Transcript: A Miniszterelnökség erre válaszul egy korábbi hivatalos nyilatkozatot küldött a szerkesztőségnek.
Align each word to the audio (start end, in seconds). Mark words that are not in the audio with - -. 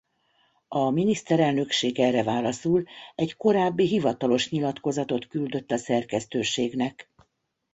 A 0.67 0.89
Miniszterelnökség 0.89 1.99
erre 1.99 2.23
válaszul 2.23 2.83
egy 3.15 3.35
korábbi 3.37 3.85
hivatalos 3.87 4.49
nyilatkozatot 4.49 5.27
küldött 5.27 5.71
a 5.71 5.77
szerkesztőségnek. 5.77 7.09